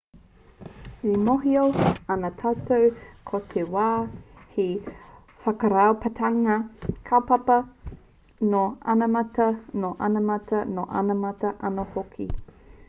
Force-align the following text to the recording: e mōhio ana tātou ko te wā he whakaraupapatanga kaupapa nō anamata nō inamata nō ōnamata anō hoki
e 1.09 1.17
mōhio 1.25 1.65
ana 2.13 2.29
tātou 2.37 2.85
ko 3.31 3.41
te 3.51 3.65
wā 3.75 3.83
he 4.55 4.63
whakaraupapatanga 5.43 6.55
kaupapa 7.11 7.57
nō 8.55 8.61
anamata 8.95 9.47
nō 9.83 9.93
inamata 10.09 10.63
nō 10.79 10.87
ōnamata 11.03 11.53
anō 11.71 11.87
hoki 11.93 12.27